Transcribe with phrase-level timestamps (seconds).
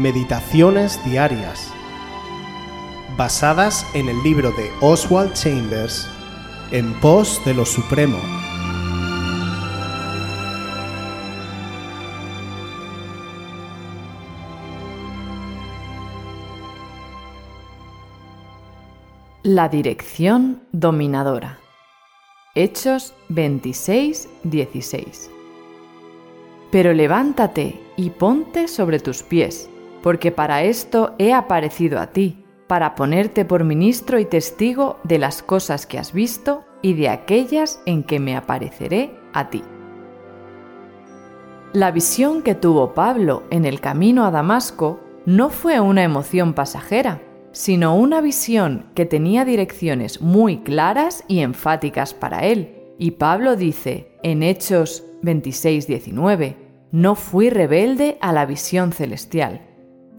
[0.00, 1.70] Meditaciones Diarias,
[3.18, 6.08] basadas en el libro de Oswald Chambers,
[6.70, 8.16] En pos de lo Supremo.
[19.42, 21.58] La dirección dominadora.
[22.54, 25.30] Hechos 26, 16.
[26.70, 29.68] Pero levántate y ponte sobre tus pies,
[30.02, 35.42] porque para esto he aparecido a ti, para ponerte por ministro y testigo de las
[35.42, 39.62] cosas que has visto y de aquellas en que me apareceré a ti.
[41.72, 47.22] La visión que tuvo Pablo en el camino a Damasco no fue una emoción pasajera,
[47.52, 52.94] sino una visión que tenía direcciones muy claras y enfáticas para él.
[52.98, 56.56] Y Pablo dice en Hechos 26:19,
[56.92, 59.69] no fui rebelde a la visión celestial.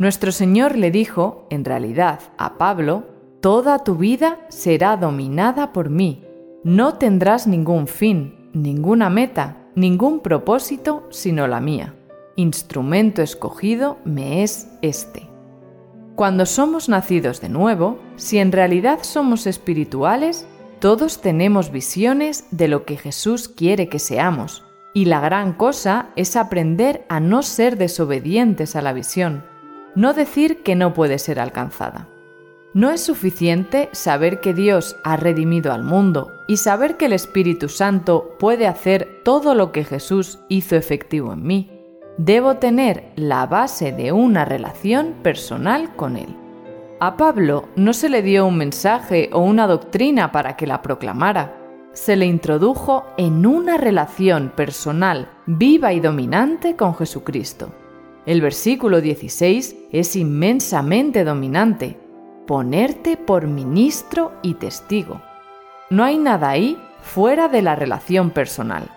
[0.00, 3.04] Nuestro Señor le dijo, en realidad, a Pablo,
[3.40, 6.24] Toda tu vida será dominada por mí.
[6.62, 11.94] No tendrás ningún fin, ninguna meta, ningún propósito sino la mía.
[12.36, 15.26] Instrumento escogido me es este.
[16.16, 20.46] Cuando somos nacidos de nuevo, si en realidad somos espirituales,
[20.80, 26.36] todos tenemos visiones de lo que Jesús quiere que seamos, y la gran cosa es
[26.36, 29.44] aprender a no ser desobedientes a la visión,
[29.94, 32.08] no decir que no puede ser alcanzada.
[32.72, 37.68] No es suficiente saber que Dios ha redimido al mundo y saber que el Espíritu
[37.68, 41.70] Santo puede hacer todo lo que Jesús hizo efectivo en mí.
[42.16, 46.36] Debo tener la base de una relación personal con Él.
[47.00, 51.56] A Pablo no se le dio un mensaje o una doctrina para que la proclamara,
[51.92, 57.72] se le introdujo en una relación personal viva y dominante con Jesucristo.
[58.26, 61.98] El versículo 16 es inmensamente dominante.
[62.46, 65.22] Ponerte por ministro y testigo.
[65.90, 68.88] No hay nada ahí fuera de la relación personal.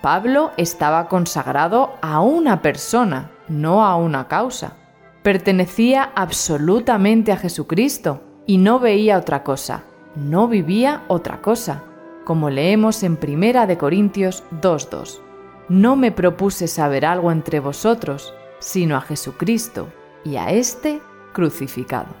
[0.00, 4.76] Pablo estaba consagrado a una persona, no a una causa.
[5.22, 9.84] Pertenecía absolutamente a Jesucristo y no veía otra cosa,
[10.16, 11.84] no vivía otra cosa
[12.24, 15.20] como leemos en Primera de Corintios 2:2.
[15.68, 19.88] No me propuse saber algo entre vosotros, sino a Jesucristo
[20.24, 21.02] y a este
[21.32, 22.14] crucificado.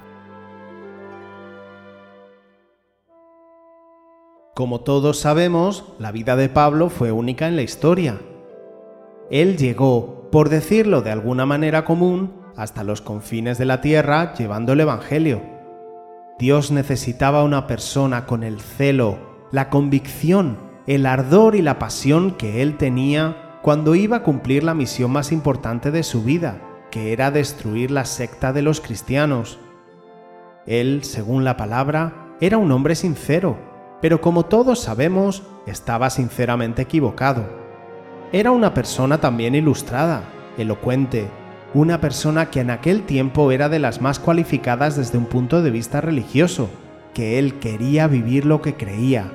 [4.54, 8.20] Como todos sabemos, la vida de Pablo fue única en la historia.
[9.30, 14.74] Él llegó, por decirlo de alguna manera común, hasta los confines de la tierra llevando
[14.74, 15.40] el Evangelio.
[16.38, 22.62] Dios necesitaba una persona con el celo, la convicción, el ardor y la pasión que
[22.62, 27.30] él tenía cuando iba a cumplir la misión más importante de su vida, que era
[27.30, 29.58] destruir la secta de los cristianos.
[30.66, 33.56] Él, según la palabra, era un hombre sincero,
[34.00, 37.48] pero como todos sabemos, estaba sinceramente equivocado.
[38.32, 40.24] Era una persona también ilustrada,
[40.58, 41.28] elocuente,
[41.72, 45.70] una persona que en aquel tiempo era de las más cualificadas desde un punto de
[45.70, 46.68] vista religioso,
[47.14, 49.30] que él quería vivir lo que creía,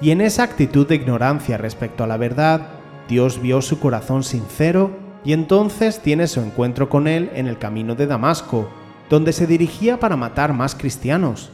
[0.00, 2.81] y en esa actitud de ignorancia respecto a la verdad,
[3.12, 4.90] Dios vio su corazón sincero
[5.22, 8.70] y entonces tiene su encuentro con él en el camino de Damasco,
[9.10, 11.50] donde se dirigía para matar más cristianos.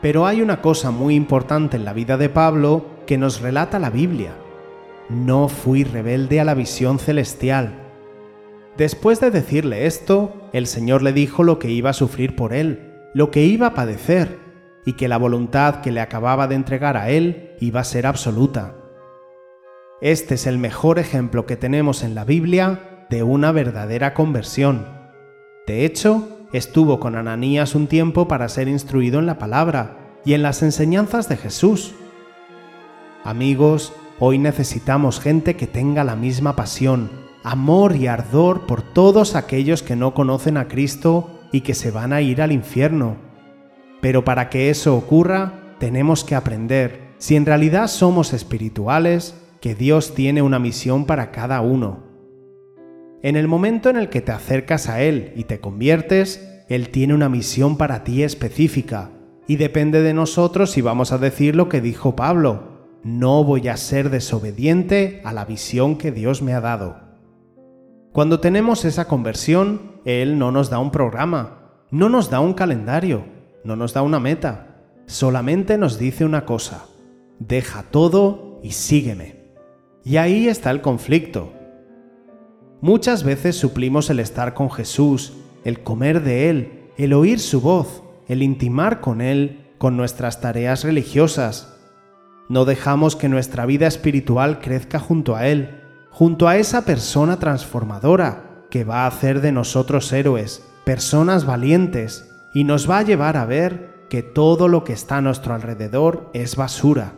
[0.00, 3.90] Pero hay una cosa muy importante en la vida de Pablo que nos relata la
[3.90, 4.30] Biblia.
[5.08, 7.74] No fui rebelde a la visión celestial.
[8.76, 12.92] Después de decirle esto, el Señor le dijo lo que iba a sufrir por él,
[13.12, 14.38] lo que iba a padecer,
[14.84, 18.76] y que la voluntad que le acababa de entregar a él iba a ser absoluta.
[20.04, 24.86] Este es el mejor ejemplo que tenemos en la Biblia de una verdadera conversión.
[25.66, 30.42] De hecho, estuvo con Ananías un tiempo para ser instruido en la palabra y en
[30.42, 31.94] las enseñanzas de Jesús.
[33.24, 37.10] Amigos, hoy necesitamos gente que tenga la misma pasión,
[37.42, 42.12] amor y ardor por todos aquellos que no conocen a Cristo y que se van
[42.12, 43.16] a ir al infierno.
[44.02, 50.12] Pero para que eso ocurra, tenemos que aprender, si en realidad somos espirituales, que Dios
[50.12, 52.02] tiene una misión para cada uno.
[53.22, 57.14] En el momento en el que te acercas a Él y te conviertes, Él tiene
[57.14, 59.10] una misión para ti específica,
[59.46, 63.78] y depende de nosotros si vamos a decir lo que dijo Pablo, no voy a
[63.78, 66.96] ser desobediente a la visión que Dios me ha dado.
[68.12, 73.24] Cuando tenemos esa conversión, Él no nos da un programa, no nos da un calendario,
[73.64, 76.84] no nos da una meta, solamente nos dice una cosa,
[77.38, 79.33] deja todo y sígueme.
[80.04, 81.52] Y ahí está el conflicto.
[82.80, 85.32] Muchas veces suplimos el estar con Jesús
[85.64, 90.84] el comer de Él, el oír su voz, el intimar con Él con nuestras tareas
[90.84, 91.74] religiosas.
[92.48, 95.80] No dejamos que nuestra vida espiritual crezca junto a Él,
[96.10, 102.64] junto a esa persona transformadora que va a hacer de nosotros héroes, personas valientes, y
[102.64, 106.56] nos va a llevar a ver que todo lo que está a nuestro alrededor es
[106.56, 107.14] basura.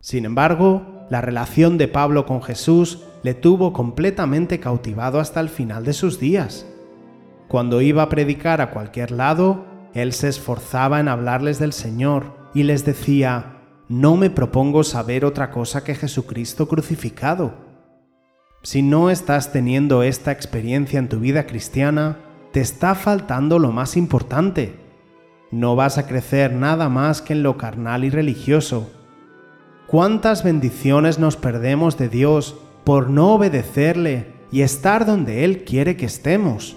[0.00, 5.84] Sin embargo, la relación de Pablo con Jesús le tuvo completamente cautivado hasta el final
[5.84, 6.66] de sus días.
[7.48, 9.64] Cuando iba a predicar a cualquier lado,
[9.94, 13.58] él se esforzaba en hablarles del Señor y les decía,
[13.88, 17.54] no me propongo saber otra cosa que Jesucristo crucificado.
[18.62, 22.16] Si no estás teniendo esta experiencia en tu vida cristiana,
[22.52, 24.74] te está faltando lo más importante.
[25.50, 28.90] No vas a crecer nada más que en lo carnal y religioso.
[29.94, 36.06] ¿Cuántas bendiciones nos perdemos de Dios por no obedecerle y estar donde Él quiere que
[36.06, 36.76] estemos?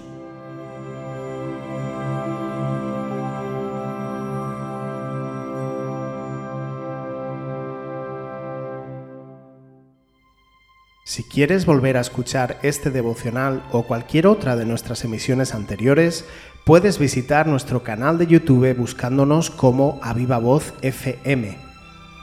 [11.03, 16.23] Si quieres volver a escuchar este devocional o cualquier otra de nuestras emisiones anteriores,
[16.67, 21.66] puedes visitar nuestro canal de YouTube buscándonos como Aviva Voz FM.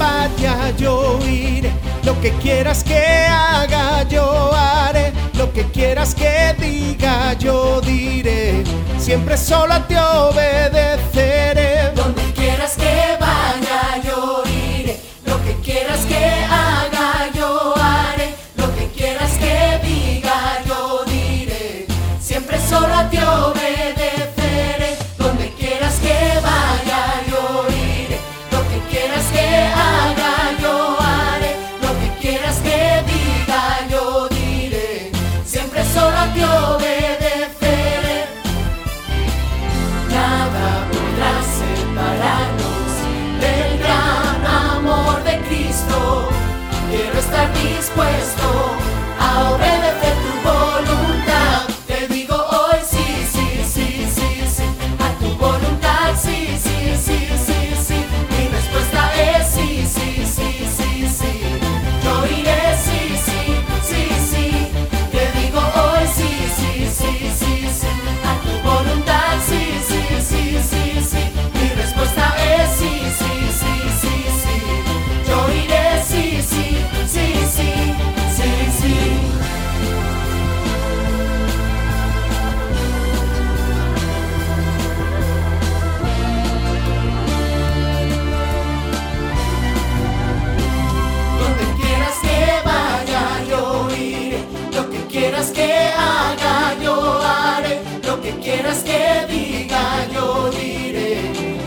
[0.00, 1.70] vaya yo iré,
[2.04, 8.64] lo que quieras que haga yo haré, lo que quieras que diga yo diré,
[8.98, 10.59] siempre solo te obedeceré.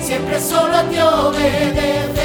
[0.04, 2.23] Siempre solo te obedeceré.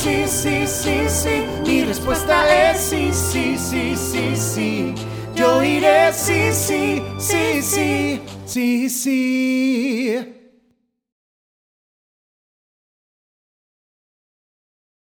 [0.00, 1.44] Sí, sí, sí, sí.
[1.66, 4.94] Mi respuesta es sí, sí, sí, sí, sí.
[5.34, 10.39] Yo iré, sí, sí, sí, sí, sí, sí.